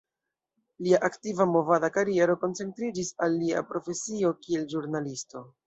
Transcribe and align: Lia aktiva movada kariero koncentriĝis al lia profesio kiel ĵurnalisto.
Lia 0.85 0.99
aktiva 1.07 1.47
movada 1.57 1.91
kariero 1.99 2.37
koncentriĝis 2.45 3.13
al 3.27 3.39
lia 3.45 3.63
profesio 3.71 4.35
kiel 4.47 4.69
ĵurnalisto. 4.75 5.49